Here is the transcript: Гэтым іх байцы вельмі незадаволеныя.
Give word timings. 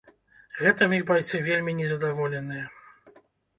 Гэтым 0.61 0.95
іх 0.99 1.03
байцы 1.11 1.43
вельмі 1.49 1.77
незадаволеныя. 1.83 2.65